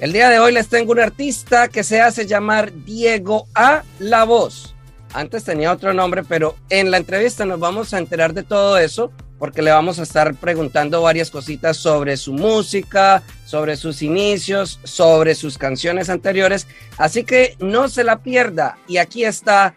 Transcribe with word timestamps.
El 0.00 0.12
día 0.12 0.28
de 0.30 0.40
hoy 0.40 0.52
les 0.52 0.68
tengo 0.68 0.90
un 0.90 0.98
artista 0.98 1.68
que 1.68 1.84
se 1.84 2.00
hace 2.00 2.26
llamar 2.26 2.72
Diego 2.84 3.46
A. 3.54 3.84
La 4.00 4.24
Voz. 4.24 4.74
Antes 5.12 5.44
tenía 5.44 5.70
otro 5.70 5.94
nombre, 5.94 6.24
pero 6.24 6.56
en 6.68 6.90
la 6.90 6.96
entrevista 6.96 7.46
nos 7.46 7.60
vamos 7.60 7.94
a 7.94 7.98
enterar 7.98 8.34
de 8.34 8.42
todo 8.42 8.78
eso 8.78 9.12
porque 9.38 9.62
le 9.62 9.70
vamos 9.70 9.98
a 9.98 10.02
estar 10.02 10.34
preguntando 10.34 11.02
varias 11.02 11.30
cositas 11.30 11.76
sobre 11.76 12.16
su 12.16 12.32
música, 12.32 13.22
sobre 13.44 13.76
sus 13.76 14.02
inicios, 14.02 14.80
sobre 14.84 15.34
sus 15.34 15.58
canciones 15.58 16.08
anteriores. 16.08 16.66
Así 16.98 17.24
que 17.24 17.56
no 17.58 17.88
se 17.88 18.04
la 18.04 18.18
pierda. 18.20 18.78
Y 18.86 18.98
aquí 18.98 19.24
está 19.24 19.74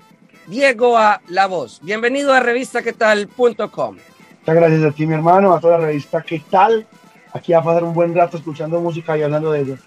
Diego 0.48 0.98
A. 0.98 1.22
La 1.28 1.48
Voz. 1.48 1.80
Bienvenido 1.82 2.34
a 2.34 2.40
revistaquetal.com. 2.40 3.98
Muchas 4.40 4.56
gracias 4.56 4.84
a 4.84 4.92
ti, 4.92 5.06
mi 5.06 5.14
hermano, 5.14 5.54
a 5.54 5.60
toda 5.60 5.78
la 5.78 5.88
revista 5.88 6.22
¿Qué 6.22 6.42
tal? 6.50 6.88
Aquí 7.34 7.54
a 7.54 7.62
pasar 7.62 7.84
un 7.84 7.94
buen 7.94 8.16
rato 8.16 8.38
escuchando 8.38 8.80
música 8.80 9.18
y 9.18 9.24
hablando 9.24 9.52
de 9.52 9.62
ello. 9.62 9.78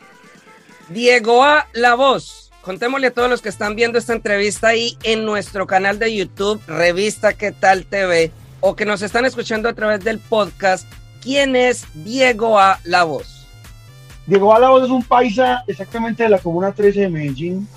Diego 0.90 1.42
A. 1.42 1.66
La 1.72 1.94
Voz. 1.94 2.50
Contémosle 2.62 3.06
a 3.06 3.14
todos 3.14 3.30
los 3.30 3.40
que 3.40 3.48
están 3.48 3.74
viendo 3.74 3.98
esta 3.98 4.12
entrevista 4.12 4.68
ahí 4.68 4.98
en 5.02 5.24
nuestro 5.24 5.66
canal 5.66 5.98
de 5.98 6.14
YouTube, 6.14 6.60
Revista 6.66 7.32
¿Qué 7.32 7.52
tal 7.52 7.86
TV, 7.86 8.30
o 8.60 8.76
que 8.76 8.84
nos 8.84 9.02
están 9.02 9.24
escuchando 9.24 9.68
a 9.68 9.72
través 9.72 10.04
del 10.04 10.18
podcast, 10.18 10.86
¿quién 11.22 11.56
es 11.56 11.86
Diego 11.94 12.58
A. 12.58 12.78
La 12.84 13.04
Voz? 13.04 13.46
Diego 14.26 14.54
A. 14.54 14.58
La 14.58 14.70
Voz 14.70 14.84
es 14.84 14.90
un 14.90 15.02
paisa 15.02 15.64
exactamente 15.66 16.22
de 16.22 16.28
la 16.28 16.38
Comuna 16.38 16.72
13 16.72 17.00
de 17.00 17.08
Medellín, 17.08 17.68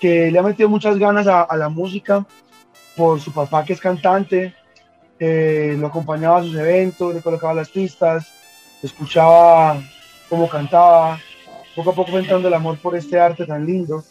que 0.00 0.30
le 0.30 0.38
ha 0.38 0.42
metido 0.42 0.68
muchas 0.68 0.98
ganas 0.98 1.26
a, 1.26 1.46
la 1.56 1.68
música 1.68 2.26
por 2.96 3.20
su 3.20 3.32
papá 3.32 3.64
que 3.64 3.72
es 3.72 3.80
cantante, 3.80 4.54
eh, 5.18 5.76
lo 5.78 5.86
acompañaba 5.86 6.38
a 6.38 6.42
sus 6.42 6.56
eventos, 6.56 7.14
le 7.14 7.22
colocaba 7.22 7.54
las 7.54 7.68
pistas, 7.68 8.26
escuchaba 8.82 9.80
cómo 10.28 10.48
cantaba, 10.48 11.20
poco 11.76 11.90
a 11.90 11.94
poco 11.94 12.18
entrando 12.18 12.48
el 12.48 12.54
amor 12.54 12.76
por 12.78 12.96
este 12.96 13.18
arte 13.18 13.46
tan 13.46 13.64
lindo. 13.64 14.02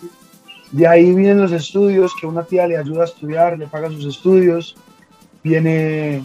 De 0.71 0.87
ahí 0.87 1.13
vienen 1.13 1.41
los 1.41 1.51
estudios, 1.51 2.13
que 2.19 2.25
una 2.25 2.43
tía 2.43 2.65
le 2.65 2.77
ayuda 2.77 3.01
a 3.01 3.05
estudiar, 3.05 3.59
le 3.59 3.67
paga 3.67 3.89
sus 3.89 4.05
estudios, 4.05 4.75
viene 5.43 6.23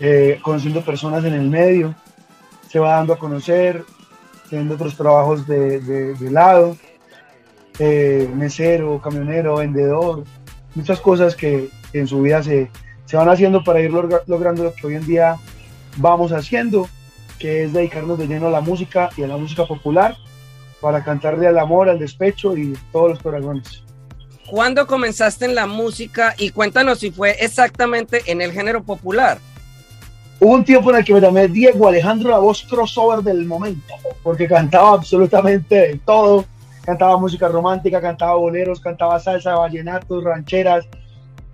eh, 0.00 0.38
conociendo 0.42 0.84
personas 0.84 1.24
en 1.24 1.34
el 1.34 1.48
medio, 1.48 1.94
se 2.68 2.78
va 2.78 2.96
dando 2.96 3.12
a 3.12 3.18
conocer, 3.18 3.84
teniendo 4.48 4.74
otros 4.74 4.96
trabajos 4.96 5.46
de, 5.46 5.80
de, 5.80 6.30
lado 6.30 6.76
eh, 7.78 8.28
mesero, 8.34 9.00
camionero, 9.00 9.56
vendedor, 9.56 10.24
muchas 10.74 11.00
cosas 11.00 11.36
que 11.36 11.70
en 11.92 12.06
su 12.06 12.22
vida 12.22 12.42
se, 12.42 12.70
se 13.04 13.16
van 13.16 13.28
haciendo 13.28 13.62
para 13.62 13.80
ir 13.80 13.90
logrando 13.90 14.64
lo 14.64 14.74
que 14.74 14.86
hoy 14.86 14.94
en 14.94 15.06
día 15.06 15.36
vamos 15.96 16.32
haciendo, 16.32 16.88
que 17.38 17.64
es 17.64 17.72
dedicarnos 17.72 18.18
de 18.18 18.26
lleno 18.26 18.48
a 18.48 18.50
la 18.50 18.60
música 18.60 19.10
y 19.16 19.22
a 19.22 19.26
la 19.26 19.36
música 19.36 19.66
popular 19.66 20.16
para 20.80 21.04
cantarle 21.04 21.46
al 21.46 21.58
amor, 21.58 21.88
al 21.88 21.98
despecho 21.98 22.56
y 22.56 22.76
todos 22.90 23.10
los 23.10 23.18
corazones. 23.20 23.84
¿Cuándo 24.48 24.86
comenzaste 24.86 25.44
en 25.44 25.54
la 25.54 25.66
música 25.66 26.34
y 26.36 26.50
cuéntanos 26.50 26.98
si 26.98 27.10
fue 27.10 27.36
exactamente 27.40 28.22
en 28.26 28.42
el 28.42 28.52
género 28.52 28.82
popular? 28.82 29.38
Hubo 30.40 30.54
un 30.54 30.64
tiempo 30.64 30.90
en 30.90 30.96
el 30.96 31.04
que 31.04 31.14
me 31.14 31.20
llamé 31.20 31.46
Diego 31.46 31.86
Alejandro, 31.86 32.30
la 32.30 32.38
voz 32.38 32.64
crossover 32.68 33.20
del 33.20 33.46
momento, 33.46 33.94
porque 34.22 34.48
cantaba 34.48 34.94
absolutamente 34.94 36.00
todo, 36.04 36.44
cantaba 36.84 37.16
música 37.16 37.46
romántica, 37.48 38.00
cantaba 38.00 38.34
boleros, 38.34 38.80
cantaba 38.80 39.20
salsa, 39.20 39.54
vallenatos, 39.54 40.24
rancheras. 40.24 40.84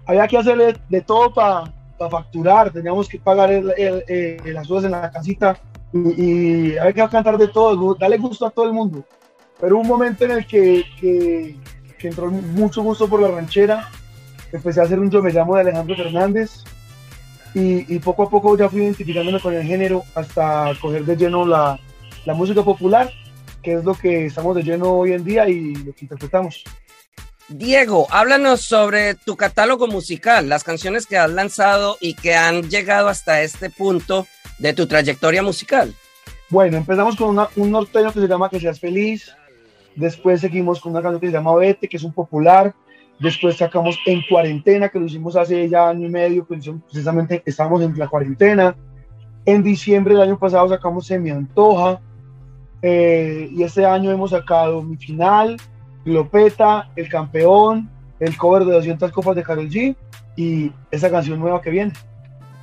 Había 0.07 0.27
que 0.27 0.39
hacerle 0.39 0.77
de 0.89 1.01
todo 1.03 1.33
para 1.35 1.73
pa 1.99 2.09
facturar, 2.09 2.71
teníamos 2.71 3.09
que 3.09 3.19
pagar 3.19 3.51
el, 3.53 3.75
el, 3.77 4.05
el, 4.09 4.55
las 4.55 4.67
cosas 4.67 4.85
en 4.85 4.93
la 4.93 5.11
casita 5.11 5.59
y, 5.93 6.23
y, 6.73 6.79
había 6.79 6.93
que 6.93 7.09
cantar 7.11 7.37
de 7.37 7.49
todo, 7.49 7.95
darle 7.95 8.17
gusto 8.17 8.47
a 8.47 8.51
todo 8.51 8.67
el 8.67 8.73
mundo. 8.73 9.05
Pero 9.61 9.75
hubo 9.75 9.83
un 9.83 9.89
momento 9.89 10.25
en 10.25 10.31
el 10.31 10.47
que, 10.47 10.85
que, 10.99 11.57
que 11.99 12.09
entró 12.09 12.31
mucho 12.31 12.83
gusto 12.83 13.09
por 13.09 13.21
la 13.21 13.29
ranchera, 13.29 13.91
empecé 14.53 14.81
a 14.81 14.85
hacer 14.85 14.99
un 14.99 15.11
yo 15.11 15.23
me 15.23 15.33
llamo 15.33 15.55
de 15.55 15.63
Alejandro 15.63 15.97
Fernández 15.97 16.63
y, 17.55 17.95
y 17.95 17.99
poco 17.99 18.25
a 18.25 18.31
poco 18.31 18.57
ya 18.57 18.69
fui 18.69 18.83
identificándome 18.83 19.41
con 19.41 19.55
el 19.55 19.65
género 19.65 20.05
hasta 20.15 20.73
coger 20.81 21.05
de 21.05 21.17
lleno 21.17 21.47
la, 21.47 21.79
la 22.25 22.35
música 22.35 22.63
popular 22.63 23.11
que 23.63 23.75
es 23.75 23.85
lo 23.85 23.95
que 23.95 24.27
estamos 24.27 24.57
de 24.57 24.63
lleno 24.63 24.93
hoy 24.93 25.13
en 25.13 25.25
día 25.25 25.49
y 25.49 25.75
lo 25.75 25.93
que 25.93 26.05
interpretamos. 26.05 26.65
Diego, 27.49 28.07
háblanos 28.11 28.61
sobre 28.61 29.15
tu 29.15 29.37
catálogo 29.37 29.87
musical, 29.87 30.49
las 30.49 30.65
canciones 30.65 31.07
que 31.07 31.17
has 31.17 31.31
lanzado 31.31 31.97
y 32.01 32.15
que 32.15 32.35
han 32.35 32.69
llegado 32.69 33.09
hasta 33.09 33.43
este 33.43 33.71
punto 33.71 34.27
de 34.59 34.75
tu 34.75 34.87
trayectoria 34.87 35.43
musical. 35.43 35.95
Bueno, 36.51 36.77
empezamos 36.77 37.17
con 37.17 37.31
una, 37.31 37.49
un 37.57 37.71
norteño 37.71 38.13
que 38.13 38.21
se 38.21 38.29
llama 38.29 38.51
Que 38.51 38.61
seas 38.61 38.81
feliz, 38.81 39.33
después 39.99 40.41
seguimos 40.41 40.81
con 40.81 40.93
una 40.93 41.03
canción 41.03 41.21
que 41.21 41.27
se 41.27 41.33
llama 41.33 41.55
Vete, 41.55 41.89
que 41.89 41.97
es 41.97 42.03
un 42.05 42.13
popular, 42.13 42.75
después 43.19 43.57
sacamos 43.57 43.99
En 44.07 44.23
cuarentena, 44.29 44.89
que 44.89 44.99
lo 44.99 45.07
hicimos 45.07 45.37
hace 45.37 45.69
ya 45.69 45.89
año 45.89 46.07
y 46.07 46.11
medio, 46.11 46.47
precisamente 46.47 47.43
estábamos 47.45 47.83
en 47.83 47.99
la 47.99 48.09
cuarentena, 48.09 48.77
en 49.45 49.63
diciembre 49.63 50.15
del 50.15 50.23
año 50.23 50.39
pasado 50.39 50.69
sacamos 50.69 51.07
Se 51.07 51.15
antoja, 51.15 52.01
eh, 52.81 53.51
y 53.53 53.63
este 53.63 53.85
año 53.85 54.11
hemos 54.11 54.31
sacado 54.31 54.83
mi 54.83 54.97
final, 54.97 55.57
Glopeta, 56.05 56.91
El 56.95 57.09
Campeón, 57.09 57.91
el 58.21 58.37
cover 58.37 58.65
de 58.65 58.73
200 58.73 59.11
copas 59.13 59.37
de 59.37 59.43
Karol 59.43 59.69
G 59.69 59.97
y 60.37 60.73
esa 60.91 61.11
canción 61.11 61.41
nueva 61.41 61.61
que 61.61 61.71
viene. 61.71 61.93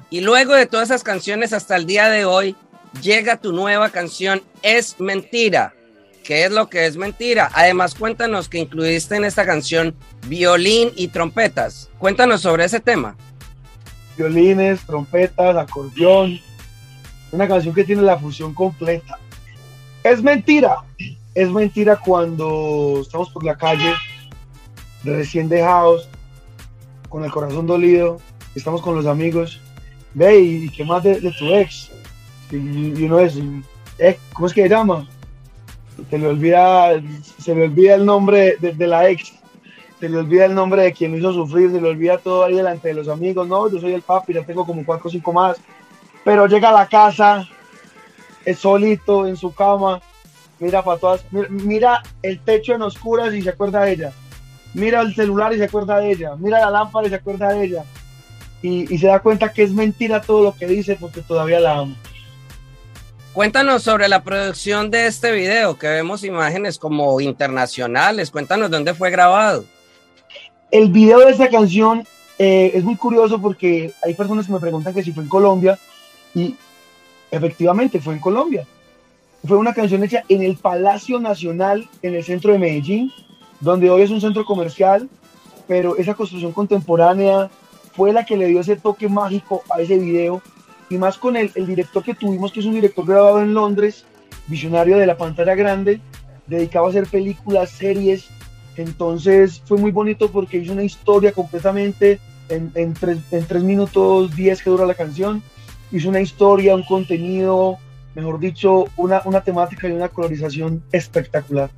Y 0.09 0.21
luego 0.21 0.53
de 0.53 0.65
todas 0.65 0.89
esas 0.89 1.03
canciones 1.03 1.51
hasta 1.51 1.75
el 1.75 1.85
día 1.85 2.09
de 2.09 2.25
hoy, 2.25 2.55
llega 3.01 3.37
tu 3.37 3.51
nueva 3.51 3.89
canción 3.89 4.41
Es 4.61 4.99
Mentira. 4.99 5.73
¿Qué 6.25 6.45
es 6.45 6.51
lo 6.51 6.69
que 6.69 6.87
es 6.87 6.97
mentira? 6.97 7.51
Además, 7.53 7.93
cuéntanos 7.93 8.49
que 8.49 8.57
incluiste 8.57 9.15
en 9.15 9.25
esta 9.25 9.45
canción 9.45 9.95
violín 10.25 10.89
y 10.95 11.09
trompetas. 11.09 11.91
Cuéntanos 11.99 12.41
sobre 12.41 12.65
ese 12.65 12.79
tema. 12.79 13.15
Violines, 14.17 14.81
trompetas, 14.87 15.55
acordeón. 15.55 16.39
Una 17.31 17.47
canción 17.47 17.75
que 17.75 17.83
tiene 17.83 18.01
la 18.01 18.17
fusión 18.17 18.55
completa. 18.55 19.19
Es 20.03 20.23
mentira. 20.23 20.77
Es 21.35 21.51
mentira 21.51 21.95
cuando 21.95 23.01
estamos 23.03 23.29
por 23.29 23.43
la 23.43 23.55
calle, 23.55 23.93
recién 25.03 25.47
dejados, 25.47 26.09
con 27.07 27.23
el 27.23 27.29
corazón 27.29 27.67
dolido, 27.67 28.19
estamos 28.55 28.81
con 28.81 28.95
los 28.95 29.05
amigos. 29.05 29.61
Ve, 30.15 30.39
¿y 30.39 30.69
qué 30.69 30.83
más 30.85 31.03
de, 31.03 31.19
tu 31.37 31.53
ex? 31.53 31.91
Y, 32.49 32.55
y 32.99 33.03
uno 33.03 33.19
es, 33.19 33.35
eh, 33.99 34.17
¿cómo 34.33 34.47
es 34.47 34.53
que 34.53 34.67
llama? 34.67 35.07
Se 36.09 36.17
le 36.17 36.27
olvida, 36.27 37.01
se 37.39 37.55
le 37.55 37.63
olvida 37.63 37.95
el 37.95 38.05
nombre 38.05 38.57
de, 38.59 38.87
la 38.87 39.09
ex, 39.09 39.33
se 39.99 40.09
le 40.09 40.17
olvida 40.17 40.45
el 40.45 40.55
nombre 40.55 40.83
de 40.83 40.93
quien 40.93 41.15
hizo 41.15 41.33
sufrir, 41.33 41.71
se 41.71 41.81
le 41.81 41.89
olvida 41.89 42.17
todo 42.17 42.43
ahí 42.43 42.55
delante 42.55 42.89
de 42.89 42.93
los 42.95 43.07
amigos. 43.07 43.47
No, 43.47 43.69
yo 43.69 43.79
soy 43.79 43.93
el 43.93 44.01
papi, 44.01 44.33
ya 44.33 44.43
tengo 44.43 44.65
como 44.65 44.85
cuatro 44.85 45.07
o 45.07 45.11
cinco 45.11 45.31
más. 45.31 45.57
Pero 46.23 46.47
llega 46.47 46.69
a 46.69 46.73
la 46.73 46.87
casa 46.87 47.47
solito 48.53 49.25
en 49.25 49.37
su 49.37 49.53
cama, 49.53 50.01
mira 50.59 50.83
para 50.83 50.99
todas, 50.99 51.25
mira, 51.49 52.03
el 52.21 52.39
techo 52.39 52.75
en 52.75 52.83
oscuras 52.83 53.33
y 53.33 53.41
se 53.41 53.49
acuerda 53.49 53.83
de 53.83 53.93
ella, 53.93 54.11
mira 54.73 55.01
el 55.01 55.15
celular 55.15 55.53
y 55.53 55.57
se 55.57 55.63
acuerda 55.63 55.97
de 55.97 56.11
ella, 56.11 56.35
mira 56.37 56.59
la 56.59 56.69
lámpara 56.69 57.07
y 57.07 57.09
se 57.09 57.15
acuerda 57.15 57.49
de 57.49 57.65
ella, 57.65 57.83
y, 58.61 58.93
y 58.93 58.97
se 58.99 59.07
da 59.07 59.19
cuenta 59.19 59.51
que 59.51 59.63
es 59.63 59.71
mentira 59.71 60.21
todo 60.21 60.43
lo 60.43 60.55
que 60.55 60.67
dice 60.67 60.97
porque 60.99 61.21
todavía 61.21 61.59
la 61.59 61.79
amo. 61.79 61.95
Cuéntanos 63.35 63.83
sobre 63.83 64.07
la 64.07 64.23
producción 64.23 64.89
de 64.89 65.07
este 65.07 65.33
video, 65.33 65.77
que 65.77 65.87
vemos 65.87 66.23
imágenes 66.23 66.79
como 66.79 67.19
internacionales. 67.19 68.31
Cuéntanos 68.31 68.71
dónde 68.71 68.93
fue 68.93 69.11
grabado. 69.11 69.65
El 70.71 70.89
video 70.89 71.19
de 71.19 71.31
esta 71.31 71.49
canción 71.49 72.07
eh, 72.39 72.71
es 72.73 72.85
muy 72.85 72.95
curioso 72.95 73.41
porque 73.41 73.91
hay 74.01 74.13
personas 74.13 74.45
que 74.45 74.53
me 74.53 74.59
preguntan 74.61 74.93
que 74.93 75.03
si 75.03 75.11
fue 75.11 75.23
en 75.23 75.27
Colombia 75.27 75.77
y 76.33 76.55
efectivamente 77.29 77.99
fue 77.99 78.13
en 78.13 78.21
Colombia. 78.21 78.65
Fue 79.45 79.57
una 79.57 79.73
canción 79.73 80.01
hecha 80.05 80.23
en 80.29 80.41
el 80.41 80.55
Palacio 80.55 81.19
Nacional 81.19 81.89
en 82.03 82.15
el 82.15 82.23
centro 82.23 82.53
de 82.53 82.59
Medellín, 82.59 83.11
donde 83.59 83.89
hoy 83.89 84.03
es 84.03 84.11
un 84.11 84.21
centro 84.21 84.45
comercial, 84.45 85.09
pero 85.67 85.97
esa 85.97 86.13
construcción 86.13 86.53
contemporánea 86.53 87.49
fue 87.97 88.13
la 88.13 88.25
que 88.25 88.37
le 88.37 88.47
dio 88.47 88.61
ese 88.61 88.77
toque 88.77 89.09
mágico 89.09 89.61
a 89.69 89.81
ese 89.81 89.99
video 89.99 90.41
y 90.89 90.97
más 90.97 91.17
con 91.17 91.35
el, 91.35 91.51
el 91.55 91.65
director 91.65 92.03
que 92.03 92.13
tuvimos, 92.13 92.51
que 92.51 92.59
es 92.59 92.65
un 92.65 92.73
director 92.73 93.05
grabado 93.05 93.41
en 93.41 93.53
Londres, 93.53 94.05
visionario 94.47 94.97
de 94.97 95.07
la 95.07 95.17
pantalla 95.17 95.55
grande, 95.55 95.99
dedicado 96.47 96.85
a 96.85 96.89
hacer 96.89 97.07
películas, 97.07 97.71
series. 97.71 98.25
Entonces 98.77 99.61
fue 99.65 99.77
muy 99.77 99.91
bonito 99.91 100.29
porque 100.31 100.57
hizo 100.57 100.73
una 100.73 100.83
historia 100.83 101.31
completamente 101.31 102.19
en, 102.49 102.71
en, 102.75 102.93
tres, 102.93 103.19
en 103.31 103.45
tres 103.45 103.63
minutos 103.63 104.35
diez 104.35 104.61
que 104.61 104.69
dura 104.69 104.85
la 104.85 104.93
canción. 104.93 105.41
Hizo 105.91 106.09
una 106.09 106.19
historia, 106.19 106.75
un 106.75 106.83
contenido, 106.83 107.77
mejor 108.15 108.39
dicho, 108.39 108.85
una, 108.97 109.21
una 109.25 109.41
temática 109.41 109.87
y 109.87 109.91
una 109.91 110.09
colorización 110.09 110.83
espectacular. 110.91 111.69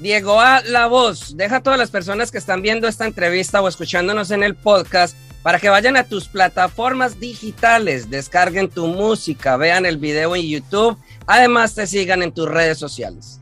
Diego 0.00 0.40
A. 0.40 0.62
La 0.62 0.86
Voz, 0.86 1.36
deja 1.36 1.56
a 1.56 1.62
todas 1.62 1.78
las 1.78 1.90
personas 1.90 2.30
que 2.30 2.38
están 2.38 2.62
viendo 2.62 2.88
esta 2.88 3.06
entrevista 3.06 3.60
o 3.60 3.68
escuchándonos 3.68 4.30
en 4.30 4.42
el 4.42 4.54
podcast 4.54 5.14
para 5.42 5.58
que 5.58 5.68
vayan 5.68 5.96
a 5.96 6.04
tus 6.04 6.28
plataformas 6.28 7.18
digitales, 7.18 8.10
descarguen 8.10 8.68
tu 8.68 8.86
música, 8.86 9.56
vean 9.56 9.86
el 9.86 9.96
video 9.96 10.36
en 10.36 10.42
YouTube, 10.42 10.98
además 11.26 11.74
te 11.74 11.86
sigan 11.86 12.22
en 12.22 12.32
tus 12.32 12.48
redes 12.48 12.78
sociales. 12.78 13.40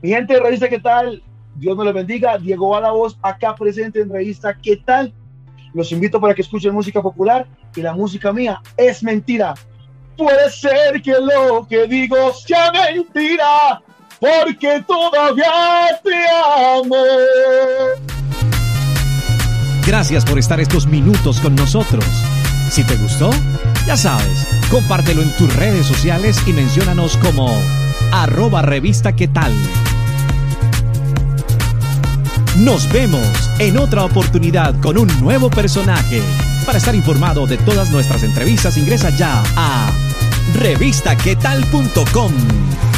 Mi 0.02 0.08
gente 0.10 0.34
de 0.34 0.40
Revista 0.40 0.68
¿Qué 0.68 0.80
tal? 0.80 1.22
Dios 1.56 1.76
me 1.76 1.84
lo 1.84 1.92
bendiga. 1.92 2.38
Diego 2.38 2.76
a 2.76 2.80
la 2.80 2.90
voz 2.90 3.18
acá 3.22 3.54
presente 3.54 4.00
en 4.00 4.10
Revista 4.10 4.56
¿Qué 4.60 4.76
tal? 4.76 5.12
Los 5.74 5.92
invito 5.92 6.20
para 6.20 6.34
que 6.34 6.42
escuchen 6.42 6.74
música 6.74 7.00
popular 7.00 7.46
y 7.76 7.82
la 7.82 7.92
música 7.94 8.32
mía 8.32 8.60
es 8.76 9.02
mentira. 9.02 9.54
Puede 10.16 10.50
ser 10.50 11.00
que 11.00 11.12
lo 11.12 11.66
que 11.66 11.86
digo 11.86 12.32
sea 12.34 12.72
mentira, 12.72 13.80
porque 14.18 14.84
todavía 14.86 16.00
te 16.02 16.14
amo. 16.76 16.96
Gracias 19.86 20.24
por 20.24 20.38
estar 20.38 20.60
estos 20.60 20.86
minutos 20.86 21.40
con 21.40 21.54
nosotros. 21.54 22.04
Si 22.68 22.84
te 22.84 22.96
gustó, 22.96 23.30
ya 23.86 23.96
sabes, 23.96 24.46
compártelo 24.70 25.22
en 25.22 25.34
tus 25.36 25.54
redes 25.56 25.86
sociales 25.86 26.40
y 26.46 26.52
menciónanos 26.52 27.16
como 27.16 27.56
arroba 28.12 28.62
revista 28.62 29.14
qué 29.14 29.28
tal. 29.28 29.52
Nos 32.58 32.90
vemos 32.92 33.26
en 33.58 33.78
otra 33.78 34.04
oportunidad 34.04 34.78
con 34.80 34.98
un 34.98 35.08
nuevo 35.20 35.50
personaje. 35.50 36.22
Para 36.66 36.78
estar 36.78 36.94
informado 36.94 37.46
de 37.46 37.56
todas 37.58 37.90
nuestras 37.90 38.22
entrevistas, 38.22 38.76
ingresa 38.76 39.10
ya 39.10 39.42
a 39.56 39.90
revistaquetal.com. 40.54 42.89